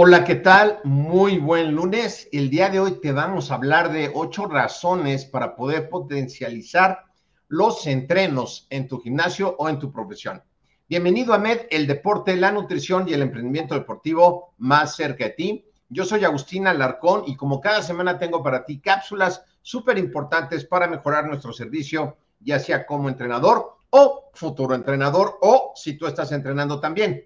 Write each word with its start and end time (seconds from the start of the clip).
Hola, 0.00 0.22
¿qué 0.22 0.36
tal? 0.36 0.78
Muy 0.84 1.38
buen 1.38 1.72
lunes. 1.74 2.28
El 2.30 2.50
día 2.50 2.70
de 2.70 2.78
hoy 2.78 3.00
te 3.00 3.10
vamos 3.10 3.50
a 3.50 3.56
hablar 3.56 3.90
de 3.90 4.12
ocho 4.14 4.46
razones 4.46 5.24
para 5.24 5.56
poder 5.56 5.88
potencializar 5.88 7.06
los 7.48 7.84
entrenos 7.84 8.68
en 8.70 8.86
tu 8.86 9.00
gimnasio 9.00 9.56
o 9.58 9.68
en 9.68 9.80
tu 9.80 9.90
profesión. 9.90 10.40
Bienvenido 10.88 11.34
a 11.34 11.38
MED, 11.38 11.62
el 11.70 11.88
deporte, 11.88 12.36
la 12.36 12.52
nutrición 12.52 13.08
y 13.08 13.12
el 13.12 13.22
emprendimiento 13.22 13.74
deportivo 13.74 14.54
más 14.58 14.94
cerca 14.94 15.24
de 15.24 15.30
ti. 15.30 15.64
Yo 15.88 16.04
soy 16.04 16.24
Agustina 16.24 16.70
Alarcón 16.70 17.24
y 17.26 17.34
como 17.34 17.60
cada 17.60 17.82
semana 17.82 18.20
tengo 18.20 18.40
para 18.40 18.64
ti 18.64 18.78
cápsulas 18.78 19.42
súper 19.62 19.98
importantes 19.98 20.64
para 20.64 20.86
mejorar 20.86 21.26
nuestro 21.26 21.52
servicio, 21.52 22.18
ya 22.38 22.60
sea 22.60 22.86
como 22.86 23.08
entrenador 23.08 23.78
o 23.90 24.30
futuro 24.32 24.76
entrenador 24.76 25.38
o 25.42 25.72
si 25.74 25.94
tú 25.98 26.06
estás 26.06 26.30
entrenando 26.30 26.78
también. 26.78 27.24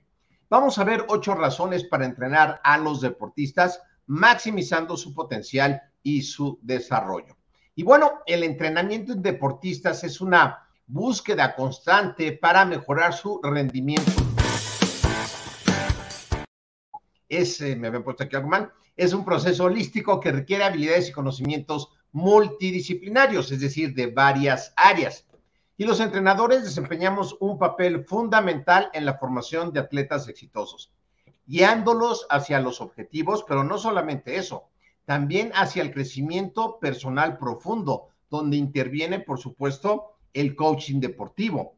Vamos 0.52 0.78
a 0.78 0.84
ver 0.84 1.06
ocho 1.08 1.34
razones 1.34 1.82
para 1.82 2.04
entrenar 2.04 2.60
a 2.62 2.76
los 2.76 3.00
deportistas, 3.00 3.80
maximizando 4.04 4.98
su 4.98 5.14
potencial 5.14 5.80
y 6.02 6.20
su 6.20 6.58
desarrollo. 6.60 7.38
Y 7.74 7.84
bueno, 7.84 8.20
el 8.26 8.42
entrenamiento 8.42 9.14
en 9.14 9.22
deportistas 9.22 10.04
es 10.04 10.20
una 10.20 10.68
búsqueda 10.86 11.54
constante 11.54 12.32
para 12.32 12.66
mejorar 12.66 13.14
su 13.14 13.41
rendimiento. 13.42 14.12
Es, 17.30 17.58
eh, 17.62 17.74
me 17.74 17.86
habían 17.86 18.04
puesto 18.04 18.24
aquí 18.24 18.36
algo 18.36 18.50
mal, 18.50 18.70
es 18.94 19.14
un 19.14 19.24
proceso 19.24 19.64
holístico 19.64 20.20
que 20.20 20.32
requiere 20.32 20.64
habilidades 20.64 21.08
y 21.08 21.12
conocimientos 21.12 21.88
multidisciplinarios, 22.12 23.50
es 23.52 23.60
decir, 23.60 23.94
de 23.94 24.08
varias 24.08 24.74
áreas 24.76 25.24
y 25.82 25.84
los 25.84 25.98
entrenadores 25.98 26.62
desempeñamos 26.62 27.37
un 27.41 27.59
papel 27.59 28.04
fundamental 28.04 28.88
en 28.93 29.04
la 29.04 29.19
formación 29.19 29.72
de 29.72 29.81
atletas 29.81 30.28
exitosos, 30.28 30.93
guiándolos 31.44 32.25
hacia 32.31 32.60
los 32.60 32.81
objetivos, 32.81 33.44
pero 33.48 33.65
no 33.65 33.76
solamente 33.78 34.37
eso, 34.37 34.69
también 35.06 35.50
hacia 35.56 35.82
el 35.82 35.92
crecimiento 35.92 36.78
personal 36.78 37.37
profundo, 37.37 38.10
donde 38.31 38.59
interviene, 38.59 39.19
por 39.19 39.41
supuesto, 39.41 40.12
el 40.32 40.54
coaching 40.54 41.00
deportivo. 41.00 41.75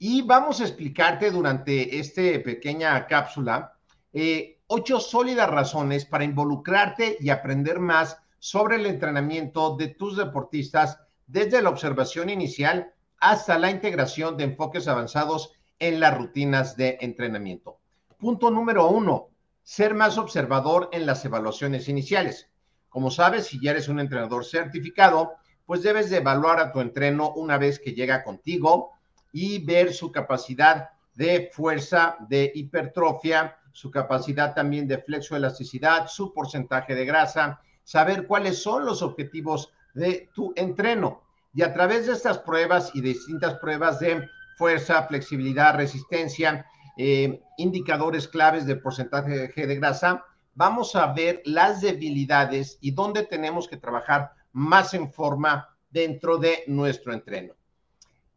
Y 0.00 0.22
vamos 0.22 0.60
a 0.60 0.64
explicarte 0.64 1.30
durante 1.30 1.96
esta 1.96 2.42
pequeña 2.44 3.06
cápsula 3.06 3.72
eh, 4.12 4.58
ocho 4.66 4.98
sólidas 4.98 5.48
razones 5.48 6.04
para 6.04 6.24
involucrarte 6.24 7.18
y 7.20 7.30
aprender 7.30 7.78
más 7.78 8.20
sobre 8.40 8.78
el 8.78 8.86
entrenamiento 8.86 9.76
de 9.76 9.86
tus 9.86 10.16
deportistas 10.16 10.98
desde 11.28 11.62
la 11.62 11.70
observación 11.70 12.30
inicial 12.30 12.94
hasta 13.20 13.58
la 13.58 13.70
integración 13.70 14.36
de 14.36 14.44
enfoques 14.44 14.88
avanzados 14.88 15.52
en 15.78 16.00
las 16.00 16.16
rutinas 16.16 16.76
de 16.76 16.98
entrenamiento. 17.00 17.78
Punto 18.18 18.50
número 18.50 18.88
uno, 18.88 19.28
ser 19.62 19.94
más 19.94 20.18
observador 20.18 20.88
en 20.92 21.06
las 21.06 21.24
evaluaciones 21.24 21.88
iniciales. 21.88 22.48
Como 22.88 23.10
sabes, 23.10 23.46
si 23.46 23.60
ya 23.60 23.72
eres 23.72 23.88
un 23.88 24.00
entrenador 24.00 24.44
certificado, 24.44 25.34
pues 25.66 25.82
debes 25.82 26.10
de 26.10 26.16
evaluar 26.16 26.58
a 26.58 26.72
tu 26.72 26.80
entreno 26.80 27.32
una 27.34 27.58
vez 27.58 27.78
que 27.78 27.92
llega 27.92 28.24
contigo 28.24 28.92
y 29.32 29.64
ver 29.64 29.92
su 29.92 30.10
capacidad 30.10 30.88
de 31.14 31.50
fuerza, 31.52 32.16
de 32.28 32.50
hipertrofia, 32.54 33.58
su 33.72 33.90
capacidad 33.90 34.54
también 34.54 34.88
de 34.88 34.98
flexoelasticidad, 34.98 36.08
su 36.08 36.32
porcentaje 36.32 36.94
de 36.94 37.04
grasa, 37.04 37.60
saber 37.84 38.26
cuáles 38.26 38.62
son 38.62 38.84
los 38.84 39.02
objetivos 39.02 39.72
de 39.94 40.30
tu 40.34 40.52
entreno. 40.56 41.22
Y 41.54 41.62
a 41.62 41.72
través 41.72 42.06
de 42.06 42.12
estas 42.12 42.38
pruebas 42.38 42.90
y 42.94 43.00
de 43.00 43.08
distintas 43.08 43.54
pruebas 43.54 43.98
de 44.00 44.28
fuerza, 44.56 45.06
flexibilidad, 45.06 45.76
resistencia, 45.76 46.66
eh, 46.96 47.40
indicadores 47.56 48.28
claves 48.28 48.66
de 48.66 48.76
porcentaje 48.76 49.48
de 49.66 49.76
grasa, 49.76 50.24
vamos 50.54 50.96
a 50.96 51.12
ver 51.12 51.42
las 51.44 51.80
debilidades 51.80 52.78
y 52.80 52.90
dónde 52.90 53.24
tenemos 53.24 53.68
que 53.68 53.76
trabajar 53.76 54.32
más 54.52 54.94
en 54.94 55.12
forma 55.12 55.76
dentro 55.90 56.36
de 56.36 56.64
nuestro 56.66 57.12
entreno. 57.12 57.54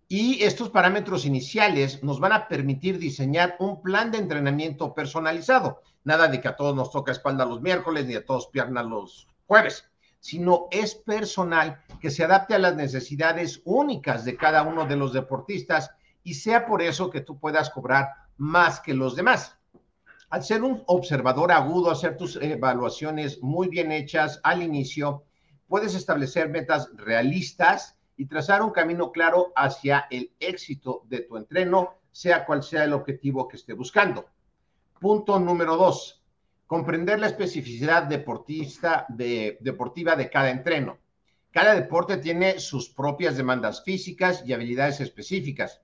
Y 0.07 0.43
estos 0.43 0.69
parámetros 0.69 1.25
iniciales 1.25 2.03
nos 2.03 2.19
van 2.19 2.33
a 2.33 2.47
permitir 2.47 2.99
diseñar 2.99 3.55
un 3.59 3.81
plan 3.81 4.11
de 4.11 4.19
entrenamiento 4.19 4.93
personalizado. 4.93 5.81
Nada 6.03 6.27
de 6.27 6.41
que 6.41 6.49
a 6.49 6.55
todos 6.55 6.75
nos 6.75 6.91
toca 6.91 7.11
espalda 7.11 7.45
los 7.45 7.61
miércoles 7.61 8.05
ni 8.05 8.15
a 8.15 8.25
todos 8.25 8.47
piernas 8.47 8.85
los 8.85 9.27
jueves 9.47 9.90
sino 10.21 10.67
es 10.69 10.93
personal 10.93 11.83
que 11.99 12.11
se 12.11 12.23
adapte 12.23 12.53
a 12.53 12.59
las 12.59 12.75
necesidades 12.75 13.61
únicas 13.65 14.23
de 14.23 14.37
cada 14.37 14.61
uno 14.61 14.85
de 14.85 14.95
los 14.95 15.13
deportistas 15.13 15.89
y 16.23 16.35
sea 16.35 16.67
por 16.67 16.83
eso 16.83 17.09
que 17.09 17.21
tú 17.21 17.39
puedas 17.39 17.71
cobrar 17.71 18.09
más 18.37 18.79
que 18.79 18.93
los 18.93 19.15
demás. 19.15 19.57
Al 20.29 20.43
ser 20.43 20.63
un 20.63 20.83
observador 20.85 21.51
agudo, 21.51 21.89
hacer 21.89 22.17
tus 22.17 22.35
evaluaciones 22.37 23.41
muy 23.41 23.67
bien 23.67 23.91
hechas 23.91 24.39
al 24.43 24.61
inicio, 24.61 25.25
puedes 25.67 25.95
establecer 25.95 26.49
metas 26.49 26.89
realistas 26.95 27.97
y 28.15 28.27
trazar 28.27 28.61
un 28.61 28.69
camino 28.69 29.11
claro 29.11 29.51
hacia 29.55 30.05
el 30.11 30.31
éxito 30.39 31.01
de 31.07 31.21
tu 31.21 31.35
entreno, 31.35 31.95
sea 32.11 32.45
cual 32.45 32.61
sea 32.61 32.83
el 32.83 32.93
objetivo 32.93 33.47
que 33.47 33.57
esté 33.57 33.73
buscando. 33.73 34.27
Punto 34.99 35.39
número 35.39 35.77
dos, 35.77 36.20
comprender 36.71 37.19
la 37.19 37.27
especificidad 37.27 38.03
deportista 38.03 39.05
de, 39.09 39.57
deportiva 39.59 40.15
de 40.15 40.29
cada 40.29 40.51
entreno. 40.51 40.99
Cada 41.51 41.75
deporte 41.75 42.15
tiene 42.15 42.61
sus 42.61 42.87
propias 42.87 43.35
demandas 43.35 43.83
físicas 43.83 44.41
y 44.45 44.53
habilidades 44.53 45.01
específicas. 45.01 45.81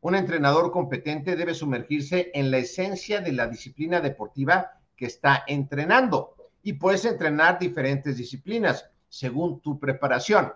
Un 0.00 0.16
entrenador 0.16 0.72
competente 0.72 1.36
debe 1.36 1.54
sumergirse 1.54 2.32
en 2.34 2.50
la 2.50 2.58
esencia 2.58 3.20
de 3.20 3.30
la 3.30 3.46
disciplina 3.46 4.00
deportiva 4.00 4.72
que 4.96 5.06
está 5.06 5.44
entrenando 5.46 6.34
y 6.64 6.72
puedes 6.72 7.04
entrenar 7.04 7.60
diferentes 7.60 8.16
disciplinas 8.16 8.90
según 9.08 9.60
tu 9.60 9.78
preparación. 9.78 10.52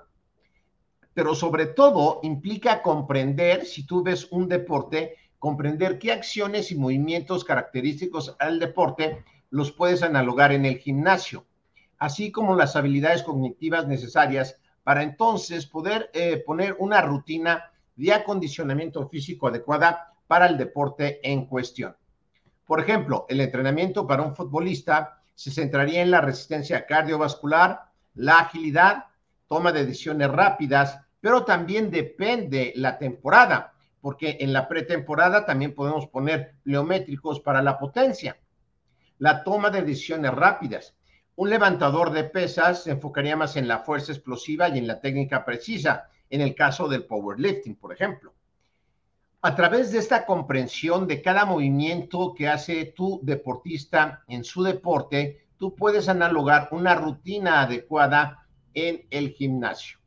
Pero 1.15 1.37
sobre 1.37 1.67
todo 1.67 2.19
implica 2.25 2.83
comprender, 2.83 3.65
si 3.65 3.87
tú 3.87 4.03
ves 4.03 4.27
un 4.33 4.49
deporte, 4.49 5.15
comprender 5.39 6.01
qué 6.01 6.11
acciones 6.11 6.73
y 6.73 6.75
movimientos 6.75 7.45
característicos 7.45 8.35
al 8.41 8.59
deporte 8.59 9.23
los 9.51 9.73
puedes 9.73 10.03
analogar 10.03 10.53
en 10.53 10.65
el 10.65 10.79
gimnasio, 10.79 11.47
así 11.99 12.31
como 12.31 12.55
las 12.55 12.77
habilidades 12.77 13.23
cognitivas 13.23 13.87
necesarias 13.87 14.57
para 14.85 15.03
entonces 15.03 15.67
poder 15.67 16.11
eh, 16.15 16.43
poner 16.47 16.77
una 16.79 17.03
rutina 17.03 17.71
de 17.97 18.13
acondicionamiento 18.13 19.09
físico 19.09 19.49
adecuada 19.49 20.15
para 20.27 20.47
el 20.47 20.57
deporte 20.57 21.21
en 21.23 21.47
cuestión. 21.47 21.97
Por 22.67 22.81
ejemplo, 22.81 23.27
el 23.29 23.41
entrenamiento 23.41 24.07
para 24.07 24.23
un 24.23 24.37
futbolista 24.37 25.21
se 25.35 25.51
centraría 25.51 26.03
en 26.03 26.11
la 26.11 26.21
resistencia 26.21 26.87
cardiovascular, 26.87 27.91
la 28.15 28.39
agilidad, 28.41 29.07
toma 29.47 29.73
de 29.73 29.87
decisiones 29.87 30.31
rápidas, 30.31 31.01
pero 31.21 31.45
también 31.45 31.91
depende 31.91 32.73
la 32.77 32.99
temporada, 32.99 33.73
porque 34.01 34.37
en 34.41 34.53
la 34.53 34.69
pretemporada 34.69 35.45
también 35.45 35.75
podemos 35.75 36.07
poner 36.07 36.55
pleométricos 36.63 37.41
para 37.41 37.63
la 37.63 37.79
potencia. 37.79 38.37
La 39.19 39.43
toma 39.43 39.71
de 39.71 39.83
decisiones 39.83 40.33
rápidas. 40.33 40.97
Un 41.35 41.51
levantador 41.51 42.13
de 42.13 42.25
pesas 42.25 42.85
se 42.85 42.93
enfocaría 42.93 43.37
más 43.37 43.57
en 43.57 43.67
la 43.67 43.81
fuerza 43.81 44.13
explosiva 44.13 44.69
y 44.69 44.79
en 44.79 44.87
la 44.87 45.01
técnica 45.01 45.45
precisa, 45.45 46.09
en 46.31 46.41
el 46.41 46.55
caso 46.55 46.89
del 46.89 47.05
powerlifting, 47.05 47.77
por 47.77 47.93
ejemplo. 47.93 48.33
A 49.43 49.55
través 49.55 49.93
de 49.93 49.99
esta 49.99 50.27
comprensión 50.27 51.07
de 51.07 51.23
cada 51.23 51.45
movimiento 51.45 52.35
que 52.37 52.49
hace 52.49 52.87
tu 52.87 53.21
deportista 53.23 54.25
en 54.29 54.45
su 54.45 54.63
deporte, 54.63 55.47
tú 55.57 55.75
puedes 55.75 56.09
analogar 56.09 56.69
una 56.71 56.95
rutina 56.95 57.63
adecuada 57.63 58.47
en 58.75 59.07
el 59.11 59.31
gimnasio. 59.31 59.99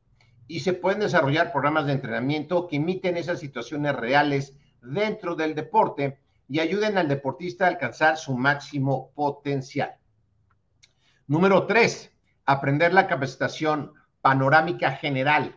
Y 0.47 0.61
se 0.61 0.73
pueden 0.73 1.01
desarrollar 1.01 1.51
programas 1.51 1.85
de 1.85 1.93
entrenamiento 1.93 2.67
que 2.67 2.77
imiten 2.77 3.17
esas 3.17 3.39
situaciones 3.39 3.95
reales 3.95 4.55
dentro 4.81 5.35
del 5.35 5.55
deporte 5.55 6.19
y 6.51 6.59
ayuden 6.59 6.97
al 6.97 7.07
deportista 7.07 7.63
a 7.63 7.69
alcanzar 7.69 8.17
su 8.17 8.35
máximo 8.35 9.11
potencial. 9.15 9.95
Número 11.25 11.65
tres, 11.65 12.11
aprender 12.45 12.93
la 12.93 13.07
capacitación 13.07 13.93
panorámica 14.19 14.91
general. 14.91 15.55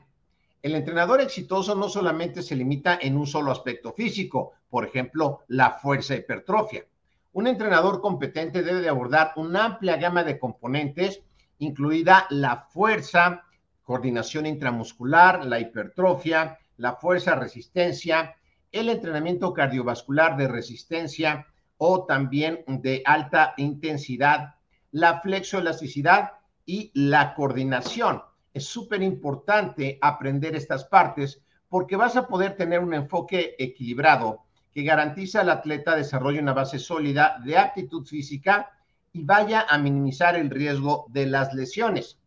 El 0.62 0.76
entrenador 0.76 1.20
exitoso 1.20 1.74
no 1.74 1.88
solamente 1.88 2.42
se 2.42 2.54
limita 2.54 2.96
en 3.02 3.16
un 3.16 3.26
solo 3.26 3.50
aspecto 3.50 3.92
físico, 3.92 4.52
por 4.70 4.84
ejemplo, 4.84 5.40
la 5.48 5.72
fuerza 5.72 6.14
hipertrofia. 6.14 6.84
Un 7.32 7.48
entrenador 7.48 8.00
competente 8.00 8.62
debe 8.62 8.80
de 8.80 8.88
abordar 8.88 9.32
una 9.34 9.64
amplia 9.64 9.96
gama 9.96 10.22
de 10.22 10.38
componentes, 10.38 11.22
incluida 11.58 12.28
la 12.30 12.68
fuerza, 12.68 13.42
coordinación 13.82 14.46
intramuscular, 14.46 15.44
la 15.44 15.58
hipertrofia, 15.58 16.56
la 16.76 16.94
fuerza 16.94 17.34
resistencia, 17.34 18.36
el 18.74 18.88
entrenamiento 18.88 19.54
cardiovascular 19.54 20.36
de 20.36 20.48
resistencia 20.48 21.46
o 21.78 22.04
también 22.06 22.64
de 22.66 23.02
alta 23.06 23.54
intensidad, 23.56 24.56
la 24.90 25.20
flexoelasticidad 25.20 26.32
y 26.66 26.90
la 26.94 27.34
coordinación. 27.34 28.22
Es 28.52 28.66
súper 28.66 29.02
importante 29.02 29.98
aprender 30.00 30.56
estas 30.56 30.84
partes 30.84 31.40
porque 31.68 31.96
vas 31.96 32.16
a 32.16 32.26
poder 32.26 32.56
tener 32.56 32.80
un 32.80 32.94
enfoque 32.94 33.54
equilibrado 33.58 34.40
que 34.72 34.82
garantiza 34.82 35.42
al 35.42 35.50
atleta 35.50 35.94
desarrolle 35.94 36.40
una 36.40 36.52
base 36.52 36.80
sólida 36.80 37.40
de 37.44 37.56
aptitud 37.56 38.04
física 38.04 38.70
y 39.12 39.22
vaya 39.22 39.66
a 39.68 39.78
minimizar 39.78 40.34
el 40.34 40.50
riesgo 40.50 41.06
de 41.10 41.26
las 41.26 41.54
lesiones. 41.54 42.18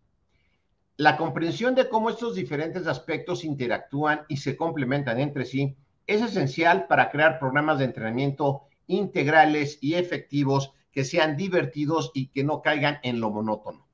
La 0.96 1.18
comprensión 1.18 1.76
de 1.76 1.90
cómo 1.90 2.10
estos 2.10 2.36
diferentes 2.36 2.88
aspectos 2.88 3.44
interactúan 3.44 4.22
y 4.30 4.38
se 4.38 4.56
complementan 4.56 5.20
entre 5.20 5.44
sí 5.44 5.76
es 6.08 6.22
esencial 6.22 6.88
para 6.88 7.12
crear 7.12 7.38
programas 7.38 7.80
de 7.80 7.86
entrenamiento 7.86 8.64
integrales 8.88 9.78
y 9.82 9.96
efectivos 9.96 10.74
que 10.92 11.04
sean 11.04 11.38
divertidos 11.38 12.12
y 12.14 12.30
que 12.30 12.44
no 12.44 12.62
caigan 12.62 13.00
en 13.04 13.20
lo 13.20 13.30
monótono. 13.30 13.86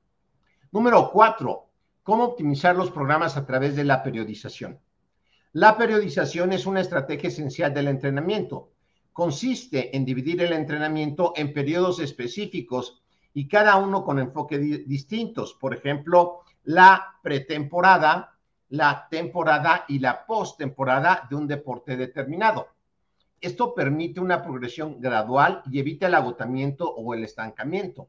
Número 0.70 1.10
cuatro, 1.12 1.68
cómo 2.02 2.24
optimizar 2.24 2.76
los 2.76 2.90
programas 2.90 3.36
a 3.36 3.44
través 3.44 3.76
de 3.76 3.84
la 3.84 4.02
periodización. 4.02 4.80
La 5.52 5.76
periodización 5.76 6.52
es 6.52 6.66
una 6.66 6.80
estrategia 6.80 7.28
esencial 7.28 7.74
del 7.74 7.88
entrenamiento. 7.88 8.72
Consiste 9.12 9.96
en 9.96 10.04
dividir 10.04 10.42
el 10.42 10.52
entrenamiento 10.52 11.32
en 11.36 11.52
periodos 11.52 12.00
específicos 12.00 13.02
y 13.32 13.48
cada 13.48 13.76
uno 13.76 14.04
con 14.04 14.18
enfoque 14.18 14.58
distintos. 14.58 15.54
Por 15.54 15.74
ejemplo, 15.74 16.40
la 16.64 17.18
pretemporada, 17.22 18.33
la 18.74 19.06
temporada 19.08 19.84
y 19.86 20.00
la 20.00 20.26
postemporada 20.26 21.28
de 21.30 21.36
un 21.36 21.46
deporte 21.46 21.96
determinado. 21.96 22.70
Esto 23.40 23.72
permite 23.72 24.18
una 24.18 24.42
progresión 24.42 25.00
gradual 25.00 25.62
y 25.70 25.78
evita 25.78 26.08
el 26.08 26.14
agotamiento 26.14 26.92
o 26.92 27.14
el 27.14 27.22
estancamiento. 27.22 28.08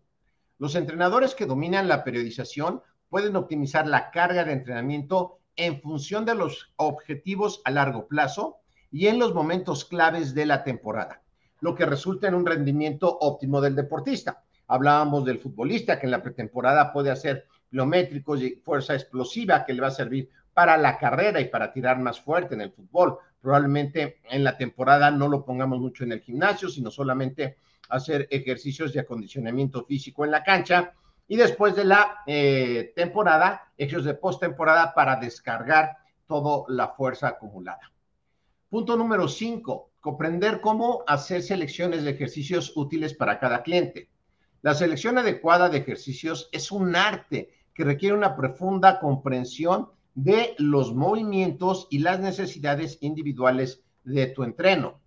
Los 0.57 0.73
entrenadores 0.73 1.35
que 1.35 1.45
dominan 1.45 1.87
la 1.87 2.03
periodización 2.03 2.81
pueden 3.09 3.35
optimizar 3.35 3.85
la 3.85 4.09
carga 4.09 4.43
de 4.43 4.53
entrenamiento 4.53 5.37
en 5.55 5.79
función 5.81 6.25
de 6.25 6.33
los 6.33 6.73
objetivos 6.77 7.61
a 7.63 7.69
largo 7.69 8.07
plazo 8.07 8.57
y 8.91 9.05
en 9.05 9.19
los 9.19 9.35
momentos 9.35 9.85
claves 9.85 10.33
de 10.33 10.47
la 10.47 10.63
temporada, 10.63 11.21
lo 11.59 11.75
que 11.75 11.85
resulta 11.85 12.27
en 12.27 12.33
un 12.33 12.45
rendimiento 12.45 13.19
óptimo 13.21 13.61
del 13.61 13.75
deportista. 13.75 14.43
Hablábamos 14.65 15.25
del 15.25 15.37
futbolista 15.37 15.99
que 15.99 16.07
en 16.07 16.11
la 16.11 16.23
pretemporada 16.23 16.91
puede 16.91 17.11
hacer 17.11 17.45
pliométricos 17.69 18.41
y 18.41 18.55
fuerza 18.55 18.95
explosiva 18.95 19.63
que 19.63 19.73
le 19.73 19.81
va 19.81 19.89
a 19.89 19.91
servir 19.91 20.31
para 20.55 20.77
la 20.77 20.97
carrera 20.97 21.41
y 21.41 21.49
para 21.49 21.73
tirar 21.73 21.99
más 21.99 22.21
fuerte 22.21 22.55
en 22.55 22.61
el 22.61 22.71
fútbol. 22.71 23.19
Probablemente 23.41 24.21
en 24.23 24.45
la 24.45 24.57
temporada 24.57 25.11
no 25.11 25.27
lo 25.27 25.43
pongamos 25.43 25.79
mucho 25.79 26.05
en 26.05 26.13
el 26.13 26.21
gimnasio, 26.21 26.69
sino 26.69 26.89
solamente 26.89 27.57
hacer 27.89 28.25
ejercicios 28.31 28.93
de 28.93 29.01
acondicionamiento 29.01 29.83
físico 29.83 30.23
en 30.23 30.31
la 30.31 30.43
cancha. 30.43 30.93
Y 31.27 31.35
después 31.35 31.75
de 31.75 31.83
la 31.83 32.19
eh, 32.25 32.93
temporada, 32.95 33.73
ejercicios 33.77 34.05
de 34.05 34.13
postemporada 34.13 34.93
para 34.93 35.17
descargar 35.17 35.97
toda 36.25 36.63
la 36.69 36.87
fuerza 36.87 37.27
acumulada. 37.27 37.91
Punto 38.69 38.95
número 38.95 39.27
cinco, 39.27 39.91
comprender 39.99 40.61
cómo 40.61 41.03
hacer 41.05 41.43
selecciones 41.43 42.05
de 42.05 42.11
ejercicios 42.11 42.71
útiles 42.77 43.13
para 43.13 43.39
cada 43.39 43.61
cliente. 43.61 44.09
La 44.61 44.73
selección 44.73 45.17
adecuada 45.17 45.67
de 45.67 45.79
ejercicios 45.79 46.47
es 46.53 46.71
un 46.71 46.95
arte 46.95 47.49
que 47.73 47.83
requiere 47.83 48.15
una 48.15 48.37
profunda 48.37 48.99
comprensión 49.01 49.89
de 50.15 50.55
los 50.57 50.93
movimientos 50.93 51.87
y 51.91 51.99
las 51.99 52.19
necesidades 52.19 52.97
individuales 53.01 53.83
de 54.03 54.27
tu 54.27 54.43
entreno. 54.43 54.99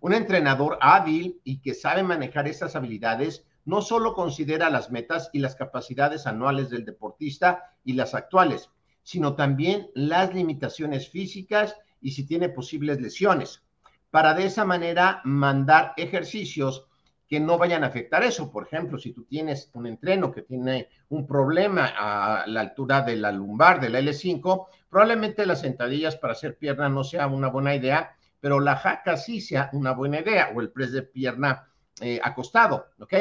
Un 0.00 0.12
entrenador 0.12 0.78
hábil 0.80 1.40
y 1.44 1.60
que 1.60 1.74
sabe 1.74 2.02
manejar 2.02 2.46
estas 2.46 2.76
habilidades 2.76 3.44
no 3.64 3.82
solo 3.82 4.14
considera 4.14 4.70
las 4.70 4.90
metas 4.90 5.30
y 5.32 5.38
las 5.38 5.56
capacidades 5.56 6.26
anuales 6.26 6.70
del 6.70 6.84
deportista 6.84 7.74
y 7.84 7.94
las 7.94 8.14
actuales, 8.14 8.70
sino 9.02 9.34
también 9.34 9.90
las 9.94 10.34
limitaciones 10.34 11.08
físicas 11.08 11.76
y 12.00 12.12
si 12.12 12.26
tiene 12.26 12.48
posibles 12.48 13.00
lesiones, 13.00 13.62
para 14.10 14.34
de 14.34 14.46
esa 14.46 14.64
manera 14.64 15.20
mandar 15.24 15.94
ejercicios 15.96 16.86
que 17.30 17.38
no 17.38 17.58
vayan 17.58 17.84
a 17.84 17.86
afectar 17.86 18.24
eso. 18.24 18.50
Por 18.50 18.66
ejemplo, 18.66 18.98
si 18.98 19.12
tú 19.12 19.22
tienes 19.22 19.70
un 19.74 19.86
entreno 19.86 20.32
que 20.32 20.42
tiene 20.42 20.88
un 21.10 21.28
problema 21.28 21.92
a 21.96 22.44
la 22.48 22.60
altura 22.60 23.02
de 23.02 23.14
la 23.14 23.30
lumbar, 23.30 23.80
de 23.80 23.88
la 23.88 24.00
L5, 24.00 24.66
probablemente 24.90 25.46
las 25.46 25.60
sentadillas 25.60 26.16
para 26.16 26.32
hacer 26.32 26.58
pierna 26.58 26.88
no 26.88 27.04
sea 27.04 27.28
una 27.28 27.46
buena 27.46 27.72
idea, 27.72 28.16
pero 28.40 28.58
la 28.58 28.74
jaca 28.74 29.16
sí 29.16 29.40
sea 29.40 29.70
una 29.74 29.92
buena 29.92 30.18
idea, 30.18 30.50
o 30.52 30.60
el 30.60 30.72
press 30.72 30.90
de 30.90 31.02
pierna 31.02 31.68
eh, 32.00 32.18
acostado, 32.20 32.86
¿ok? 32.98 33.14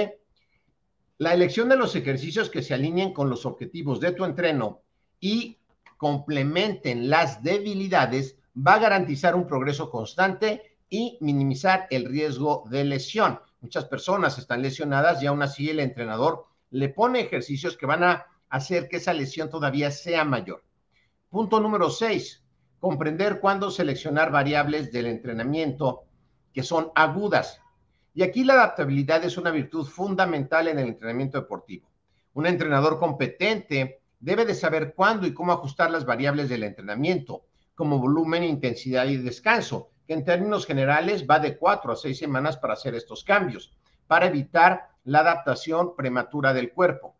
La 1.20 1.36
elección 1.36 1.70
de 1.70 1.78
los 1.78 1.96
ejercicios 1.96 2.50
que 2.50 2.64
se 2.64 2.74
alineen 2.74 3.14
con 3.14 3.30
los 3.30 3.46
objetivos 3.46 4.00
de 4.00 4.14
tu 4.14 4.26
entreno 4.26 4.82
y 5.20 5.60
complementen 5.98 7.12
las 7.12 7.44
debilidades 7.44 8.40
va 8.58 8.74
a 8.76 8.80
garantizar 8.80 9.36
un 9.36 9.46
progreso 9.46 9.92
constante 9.92 10.78
y 10.90 11.20
minimizar 11.22 11.86
el 11.92 12.06
riesgo 12.06 12.64
de 12.72 12.86
lesión. 12.86 13.40
Muchas 13.62 13.86
personas 13.86 14.38
están 14.38 14.62
lesionadas 14.62 15.22
y 15.22 15.28
aún 15.28 15.42
así 15.42 15.70
el 15.70 15.80
entrenador 15.80 16.46
le 16.72 16.90
pone 16.90 17.20
ejercicios 17.20 17.76
que 17.76 17.86
van 17.86 18.04
a 18.04 18.26
hacer 18.50 18.88
que 18.88 18.98
esa 18.98 19.14
lesión 19.14 19.50
todavía 19.50 19.92
sea 19.92 20.24
mayor. 20.24 20.64
Punto 21.30 21.60
número 21.60 21.90
seis, 21.90 22.44
comprender 22.80 23.40
cuándo 23.40 23.70
seleccionar 23.70 24.32
variables 24.32 24.92
del 24.92 25.08
entrenamiento 25.08 26.04
que 26.54 26.64
son 26.64 26.92
agudas. 26.96 27.62
Y 28.14 28.24
aquí 28.24 28.44
la 28.44 28.54
adaptabilidad 28.54 29.24
es 29.24 29.38
una 29.38 29.52
virtud 29.52 29.86
fundamental 29.86 30.68
en 30.68 30.80
el 30.80 30.88
entrenamiento 30.88 31.40
deportivo. 31.40 31.90
Un 32.34 32.48
entrenador 32.48 32.98
competente 32.98 34.02
debe 34.20 34.46
de 34.46 34.56
saber 34.56 34.94
cuándo 34.96 35.28
y 35.28 35.34
cómo 35.34 35.52
ajustar 35.52 35.92
las 35.92 36.06
variables 36.06 36.50
del 36.50 36.64
entrenamiento, 36.64 37.46
como 37.76 38.00
volumen, 38.00 38.44
intensidad 38.44 39.06
y 39.08 39.18
descanso, 39.18 39.92
en 40.14 40.26
términos 40.26 40.66
generales 40.66 41.26
va 41.30 41.40
de 41.40 41.58
cuatro 41.58 41.92
a 41.92 41.96
seis 41.96 42.18
semanas 42.18 42.58
para 42.58 42.74
hacer 42.74 42.96
estos 42.96 43.24
cambios, 43.24 43.72
para 44.08 44.28
evitar 44.28 44.90
la 45.04 45.20
adaptación 45.20 45.96
prematura 45.96 46.54
del 46.54 46.72
cuerpo. 46.72 47.16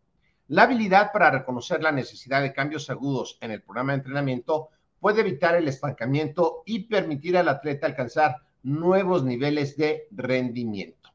La 0.48 0.62
habilidad 0.62 1.12
para 1.12 1.30
reconocer 1.30 1.82
la 1.82 1.92
necesidad 1.92 2.42
de 2.42 2.52
cambios 2.52 2.90
agudos 2.90 3.38
en 3.40 3.52
el 3.52 3.62
programa 3.62 3.92
de 3.92 3.98
entrenamiento 3.98 4.70
puede 4.98 5.20
evitar 5.20 5.54
el 5.54 5.68
estancamiento 5.68 6.62
y 6.66 6.80
permitir 6.80 7.36
al 7.36 7.48
atleta 7.48 7.86
alcanzar 7.86 8.36
nuevos 8.62 9.24
niveles 9.24 9.76
de 9.76 10.08
rendimiento. 10.10 11.10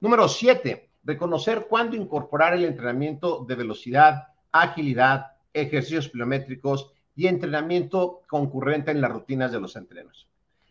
Número 0.00 0.28
siete, 0.28 0.90
reconocer 1.04 1.66
cuándo 1.68 1.96
incorporar 1.96 2.54
el 2.54 2.64
entrenamiento 2.64 3.44
de 3.44 3.54
velocidad, 3.54 4.28
agilidad, 4.52 5.32
ejercicios 5.52 6.08
pliométricos 6.08 6.92
y 7.14 7.26
entrenamiento 7.26 8.22
concurrente 8.28 8.90
en 8.90 9.00
las 9.00 9.10
rutinas 9.10 9.52
de 9.52 9.60
los 9.60 9.76
entrenos. 9.76 10.28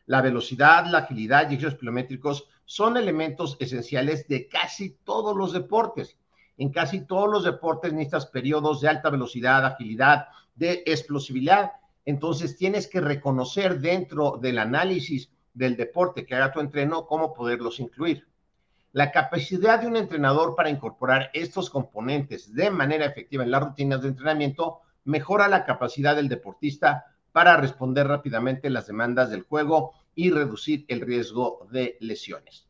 La 0.08 0.22
velocidad, 0.22 0.86
la 0.86 1.00
agilidad 1.00 1.44
y 1.44 1.56
ejercicios 1.56 1.76
pliométricos 1.76 2.48
son 2.64 2.96
elementos 2.96 3.58
esenciales 3.60 4.28
de 4.30 4.48
casi 4.48 4.92
todos 5.04 5.36
los 5.36 5.52
deportes. 5.52 6.18
En 6.58 6.72
casi 6.72 7.02
todos 7.02 7.30
los 7.30 7.44
deportes 7.44 7.92
necesitas 7.92 8.26
periodos 8.26 8.80
de 8.80 8.88
alta 8.88 9.10
velocidad, 9.10 9.66
agilidad 9.66 10.30
de 10.56 10.82
explosividad. 10.86 11.74
Entonces 12.06 12.56
tienes 12.56 12.88
que 12.88 13.02
reconocer 13.02 13.82
dentro 13.82 14.40
del 14.42 14.60
análisis 14.60 15.30
del 15.54 15.76
deporte 15.76 16.26
que 16.26 16.36
haga 16.36 16.54
tu 16.54 16.62
entreno 16.62 17.06
cómo 17.06 17.34
poderlos 17.34 17.82
incluir. 17.82 18.28
La 18.94 19.12
capacidad 19.12 19.82
de 19.82 19.88
un 19.88 19.98
entrenador 19.98 20.56
para 20.56 20.70
incorporar 20.70 21.32
estos 21.34 21.70
componentes 21.70 22.54
de 22.54 22.72
manera 22.72 23.06
efectiva 23.06 23.44
en 23.44 23.52
las 23.52 23.62
rutinas 23.62 24.02
de 24.02 24.08
entrenamiento 24.08 24.80
mejora 25.04 25.50
la 25.50 25.66
capacidad 25.66 26.16
del 26.16 26.30
deportista 26.30 27.17
para 27.32 27.58
responder 27.58 28.08
rápidamente 28.08 28.70
las 28.70 28.88
demandas 28.88 29.30
del 29.30 29.44
juego 29.44 29.94
y 30.16 30.32
reducir 30.32 30.86
el 30.88 31.02
riesgo 31.02 31.68
de 31.72 31.98
lesiones. 32.00 32.68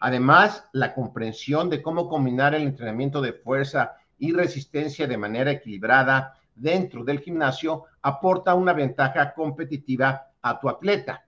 Además, 0.00 0.64
la 0.72 0.94
comprensión 0.94 1.68
de 1.70 1.82
cómo 1.82 2.08
combinar 2.08 2.54
el 2.54 2.62
entrenamiento 2.62 3.20
de 3.20 3.34
fuerza 3.34 3.96
y 4.18 4.32
resistencia 4.32 5.06
de 5.06 5.16
manera 5.16 5.50
equilibrada 5.50 6.38
dentro 6.54 7.04
del 7.04 7.20
gimnasio 7.20 7.84
aporta 8.02 8.54
una 8.54 8.72
ventaja 8.72 9.32
competitiva 9.34 10.28
a 10.42 10.58
tu 10.58 10.68
atleta. 10.68 11.24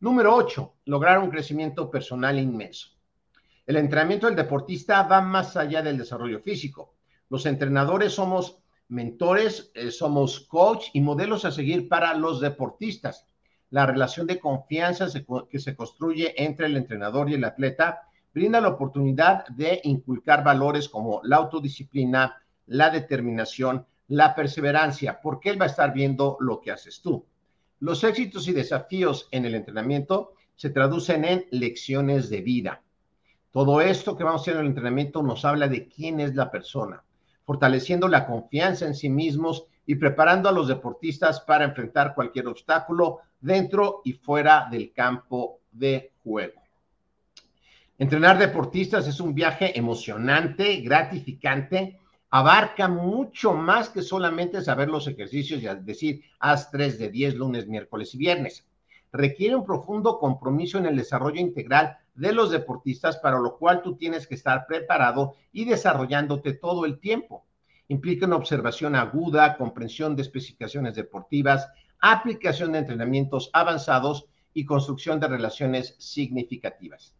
Número 0.00 0.34
8. 0.34 0.74
Lograr 0.86 1.18
un 1.18 1.30
crecimiento 1.30 1.90
personal 1.90 2.38
inmenso. 2.38 2.88
El 3.66 3.76
entrenamiento 3.76 4.26
del 4.26 4.36
deportista 4.36 5.02
va 5.04 5.20
más 5.22 5.56
allá 5.56 5.80
del 5.82 5.96
desarrollo 5.96 6.40
físico. 6.40 6.94
Los 7.30 7.46
entrenadores 7.46 8.12
somos 8.12 8.58
mentores, 8.88 9.70
eh, 9.74 9.90
somos 9.90 10.40
coach 10.40 10.86
y 10.92 11.00
modelos 11.00 11.44
a 11.44 11.50
seguir 11.50 11.88
para 11.88 12.14
los 12.14 12.40
deportistas. 12.40 13.26
La 13.70 13.86
relación 13.86 14.26
de 14.26 14.38
confianza 14.38 15.08
que 15.50 15.58
se 15.58 15.74
construye 15.74 16.34
entre 16.42 16.66
el 16.66 16.76
entrenador 16.76 17.30
y 17.30 17.34
el 17.34 17.44
atleta 17.44 18.02
brinda 18.32 18.60
la 18.60 18.68
oportunidad 18.68 19.46
de 19.48 19.80
inculcar 19.84 20.44
valores 20.44 20.88
como 20.88 21.20
la 21.24 21.36
autodisciplina, 21.36 22.42
la 22.66 22.90
determinación, 22.90 23.86
la 24.08 24.34
perseverancia, 24.34 25.20
porque 25.20 25.50
él 25.50 25.60
va 25.60 25.66
a 25.66 25.68
estar 25.68 25.92
viendo 25.92 26.36
lo 26.40 26.60
que 26.60 26.72
haces 26.72 27.00
tú. 27.00 27.24
Los 27.80 28.04
éxitos 28.04 28.48
y 28.48 28.52
desafíos 28.52 29.28
en 29.30 29.44
el 29.44 29.54
entrenamiento 29.54 30.34
se 30.56 30.70
traducen 30.70 31.24
en 31.24 31.46
lecciones 31.50 32.30
de 32.30 32.40
vida. 32.40 32.82
Todo 33.50 33.80
esto 33.80 34.16
que 34.16 34.24
vamos 34.24 34.40
a 34.40 34.42
hacer 34.42 34.54
en 34.54 34.60
el 34.60 34.66
entrenamiento 34.66 35.22
nos 35.22 35.44
habla 35.44 35.68
de 35.68 35.88
quién 35.88 36.20
es 36.20 36.34
la 36.34 36.50
persona, 36.50 37.04
fortaleciendo 37.44 38.08
la 38.08 38.26
confianza 38.26 38.86
en 38.86 38.94
sí 38.94 39.08
mismos 39.08 39.66
y 39.86 39.96
preparando 39.96 40.48
a 40.48 40.52
los 40.52 40.68
deportistas 40.68 41.40
para 41.40 41.64
enfrentar 41.64 42.14
cualquier 42.14 42.46
obstáculo 42.48 43.20
dentro 43.40 44.00
y 44.04 44.14
fuera 44.14 44.66
del 44.70 44.92
campo 44.92 45.60
de 45.70 46.12
juego. 46.22 46.62
Entrenar 47.98 48.38
deportistas 48.38 49.06
es 49.06 49.20
un 49.20 49.34
viaje 49.34 49.78
emocionante, 49.78 50.76
gratificante 50.80 52.00
abarca 52.36 52.88
mucho 52.88 53.54
más 53.54 53.88
que 53.88 54.02
solamente 54.02 54.60
saber 54.60 54.88
los 54.88 55.06
ejercicios 55.06 55.62
y 55.62 55.68
decir, 55.84 56.24
haz 56.40 56.68
3 56.72 56.98
de 56.98 57.08
10 57.08 57.36
lunes, 57.36 57.68
miércoles 57.68 58.12
y 58.12 58.18
viernes. 58.18 58.66
Requiere 59.12 59.54
un 59.54 59.64
profundo 59.64 60.18
compromiso 60.18 60.78
en 60.78 60.86
el 60.86 60.96
desarrollo 60.96 61.40
integral 61.40 61.96
de 62.14 62.32
los 62.32 62.50
deportistas, 62.50 63.16
para 63.18 63.38
lo 63.38 63.56
cual 63.58 63.82
tú 63.82 63.96
tienes 63.96 64.26
que 64.26 64.34
estar 64.34 64.66
preparado 64.66 65.34
y 65.52 65.64
desarrollándote 65.64 66.54
todo 66.54 66.84
el 66.84 66.98
tiempo. 67.00 67.44
Implica 67.88 68.26
una 68.26 68.36
observación 68.36 68.94
aguda, 68.96 69.56
comprensión 69.56 70.16
de 70.16 70.22
especificaciones 70.22 70.94
deportivas, 70.94 71.68
aplicación 72.00 72.72
de 72.72 72.78
entrenamientos 72.78 73.50
avanzados 73.52 74.26
y 74.52 74.64
construcción 74.64 75.20
de 75.20 75.28
relaciones 75.28 75.96
significativas. 75.98 77.14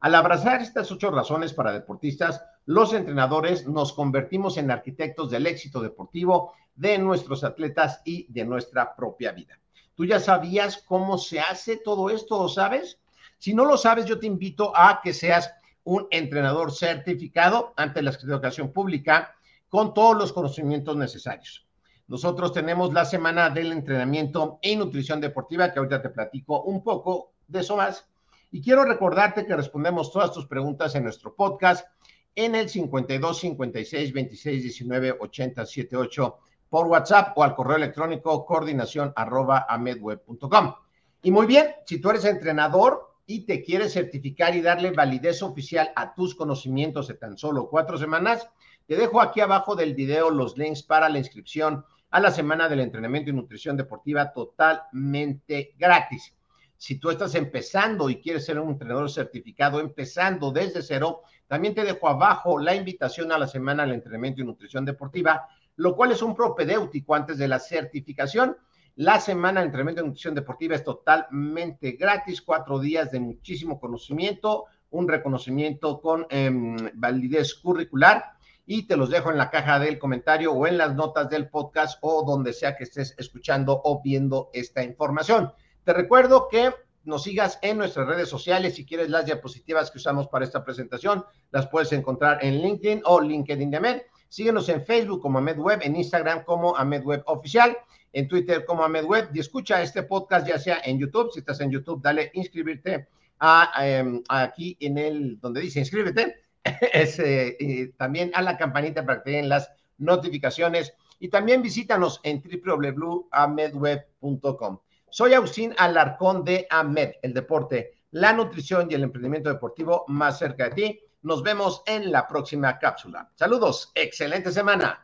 Al 0.00 0.14
abrazar 0.14 0.60
estas 0.60 0.90
ocho 0.92 1.10
razones 1.10 1.54
para 1.54 1.72
deportistas, 1.72 2.42
los 2.66 2.92
entrenadores 2.92 3.66
nos 3.66 3.92
convertimos 3.92 4.58
en 4.58 4.70
arquitectos 4.70 5.30
del 5.30 5.46
éxito 5.46 5.80
deportivo 5.80 6.52
de 6.74 6.98
nuestros 6.98 7.44
atletas 7.44 8.02
y 8.04 8.30
de 8.30 8.44
nuestra 8.44 8.96
propia 8.96 9.32
vida. 9.32 9.58
¿Tú 9.94 10.04
ya 10.04 10.20
sabías 10.20 10.78
cómo 10.78 11.18
se 11.18 11.40
hace 11.40 11.76
todo 11.76 12.10
esto 12.10 12.48
sabes? 12.48 12.98
Si 13.44 13.52
no 13.52 13.66
lo 13.66 13.76
sabes, 13.76 14.06
yo 14.06 14.18
te 14.18 14.26
invito 14.26 14.74
a 14.74 15.02
que 15.02 15.12
seas 15.12 15.52
un 15.82 16.08
entrenador 16.10 16.72
certificado 16.72 17.74
ante 17.76 18.00
la 18.00 18.10
educación 18.12 18.72
pública 18.72 19.34
con 19.68 19.92
todos 19.92 20.16
los 20.16 20.32
conocimientos 20.32 20.96
necesarios. 20.96 21.68
Nosotros 22.06 22.54
tenemos 22.54 22.94
la 22.94 23.04
semana 23.04 23.50
del 23.50 23.72
entrenamiento 23.72 24.58
y 24.62 24.76
nutrición 24.76 25.20
deportiva, 25.20 25.70
que 25.70 25.78
ahorita 25.78 26.00
te 26.00 26.08
platico 26.08 26.62
un 26.62 26.82
poco 26.82 27.34
de 27.46 27.60
eso 27.60 27.76
más 27.76 28.08
y 28.50 28.62
quiero 28.62 28.82
recordarte 28.82 29.44
que 29.44 29.54
respondemos 29.54 30.10
todas 30.10 30.32
tus 30.32 30.46
preguntas 30.46 30.94
en 30.94 31.02
nuestro 31.02 31.34
podcast 31.34 31.86
en 32.34 32.54
el 32.54 32.70
52 32.70 33.38
56 33.40 34.12
26 34.14 34.62
19 34.62 35.18
80 35.20 35.66
78 35.66 36.38
por 36.70 36.86
WhatsApp 36.86 37.36
o 37.36 37.44
al 37.44 37.54
correo 37.54 37.76
electrónico 37.76 38.46
coordinación 38.46 39.12
arroba 39.14 39.66
amedweb.com. 39.68 40.74
Y 41.22 41.30
muy 41.30 41.44
bien, 41.44 41.74
si 41.84 42.00
tú 42.00 42.08
eres 42.08 42.24
entrenador 42.24 43.13
y 43.26 43.46
te 43.46 43.62
quieres 43.62 43.94
certificar 43.94 44.54
y 44.54 44.60
darle 44.60 44.90
validez 44.90 45.42
oficial 45.42 45.92
a 45.96 46.14
tus 46.14 46.34
conocimientos 46.34 47.08
de 47.08 47.14
tan 47.14 47.38
solo 47.38 47.68
cuatro 47.68 47.98
semanas, 47.98 48.48
te 48.86 48.96
dejo 48.96 49.20
aquí 49.20 49.40
abajo 49.40 49.76
del 49.76 49.94
video 49.94 50.30
los 50.30 50.58
links 50.58 50.82
para 50.82 51.08
la 51.08 51.18
inscripción 51.18 51.84
a 52.10 52.20
la 52.20 52.30
semana 52.30 52.68
del 52.68 52.80
entrenamiento 52.80 53.30
y 53.30 53.32
nutrición 53.32 53.76
deportiva 53.76 54.32
totalmente 54.32 55.74
gratis. 55.78 56.34
Si 56.76 56.96
tú 56.98 57.10
estás 57.10 57.34
empezando 57.34 58.10
y 58.10 58.20
quieres 58.20 58.44
ser 58.44 58.58
un 58.58 58.70
entrenador 58.70 59.10
certificado, 59.10 59.80
empezando 59.80 60.50
desde 60.50 60.82
cero, 60.82 61.22
también 61.46 61.74
te 61.74 61.82
dejo 61.82 62.08
abajo 62.08 62.58
la 62.58 62.74
invitación 62.74 63.32
a 63.32 63.38
la 63.38 63.46
semana 63.46 63.84
del 63.84 63.94
entrenamiento 63.94 64.42
y 64.42 64.44
nutrición 64.44 64.84
deportiva, 64.84 65.48
lo 65.76 65.96
cual 65.96 66.12
es 66.12 66.22
un 66.22 66.34
propedéutico 66.34 67.14
antes 67.14 67.38
de 67.38 67.48
la 67.48 67.58
certificación. 67.58 68.56
La 68.96 69.18
semana 69.18 69.60
de 69.60 69.66
entrenamiento 69.66 70.02
y 70.02 70.06
nutrición 70.06 70.36
deportiva 70.36 70.76
es 70.76 70.84
totalmente 70.84 71.92
gratis, 71.92 72.40
cuatro 72.40 72.78
días 72.78 73.10
de 73.10 73.18
muchísimo 73.18 73.80
conocimiento, 73.80 74.66
un 74.90 75.08
reconocimiento 75.08 76.00
con 76.00 76.28
em, 76.30 76.76
validez 76.94 77.54
curricular 77.54 78.34
y 78.64 78.86
te 78.86 78.96
los 78.96 79.10
dejo 79.10 79.32
en 79.32 79.38
la 79.38 79.50
caja 79.50 79.80
del 79.80 79.98
comentario 79.98 80.52
o 80.52 80.66
en 80.68 80.78
las 80.78 80.94
notas 80.94 81.28
del 81.28 81.48
podcast 81.48 81.98
o 82.02 82.24
donde 82.24 82.52
sea 82.52 82.76
que 82.76 82.84
estés 82.84 83.16
escuchando 83.18 83.80
o 83.82 84.00
viendo 84.00 84.50
esta 84.52 84.84
información. 84.84 85.52
Te 85.82 85.92
recuerdo 85.92 86.46
que 86.48 86.72
nos 87.02 87.24
sigas 87.24 87.58
en 87.62 87.78
nuestras 87.78 88.06
redes 88.06 88.28
sociales. 88.28 88.76
Si 88.76 88.86
quieres 88.86 89.10
las 89.10 89.26
diapositivas 89.26 89.90
que 89.90 89.98
usamos 89.98 90.28
para 90.28 90.44
esta 90.44 90.64
presentación, 90.64 91.24
las 91.50 91.66
puedes 91.66 91.92
encontrar 91.92 92.38
en 92.42 92.62
LinkedIn 92.62 93.02
o 93.04 93.20
LinkedIn 93.20 93.70
de 93.72 93.76
Amed. 93.76 94.02
Síguenos 94.34 94.68
en 94.68 94.84
Facebook 94.84 95.22
como 95.22 95.38
AmedWeb, 95.38 95.80
en 95.82 95.94
Instagram 95.94 96.42
como 96.42 96.76
AmedWeb 96.76 97.22
Oficial, 97.26 97.78
en 98.12 98.26
Twitter 98.26 98.64
como 98.64 98.82
AmedWeb 98.82 99.28
y 99.32 99.38
escucha 99.38 99.80
este 99.80 100.02
podcast 100.02 100.48
ya 100.48 100.58
sea 100.58 100.80
en 100.84 100.98
YouTube. 100.98 101.30
Si 101.32 101.38
estás 101.38 101.60
en 101.60 101.70
YouTube, 101.70 102.02
dale 102.02 102.32
inscribirte 102.34 103.06
a, 103.38 103.70
em, 103.86 104.24
aquí 104.28 104.76
en 104.80 104.98
el 104.98 105.38
donde 105.38 105.60
dice 105.60 105.78
inscríbete. 105.78 106.34
eh, 106.64 107.92
también 107.96 108.32
a 108.34 108.42
la 108.42 108.56
campanita 108.56 109.06
para 109.06 109.22
que 109.22 109.30
te 109.30 109.36
den 109.36 109.48
las 109.48 109.70
notificaciones 109.98 110.94
y 111.20 111.28
también 111.28 111.62
visítanos 111.62 112.20
en 112.24 112.42
www.amedweb.com. 112.42 114.80
Soy 115.10 115.34
Agustín 115.34 115.72
Alarcón 115.78 116.42
de 116.42 116.66
AMED, 116.70 117.12
el 117.22 117.34
deporte, 117.34 117.92
la 118.10 118.32
nutrición 118.32 118.90
y 118.90 118.94
el 118.94 119.04
emprendimiento 119.04 119.48
deportivo 119.48 120.04
más 120.08 120.40
cerca 120.40 120.70
de 120.70 120.74
ti. 120.74 121.00
Nos 121.24 121.42
vemos 121.42 121.82
en 121.86 122.12
la 122.12 122.28
próxima 122.28 122.78
cápsula. 122.78 123.30
Saludos, 123.34 123.90
excelente 123.94 124.52
semana. 124.52 125.02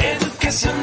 Educación 0.00 0.82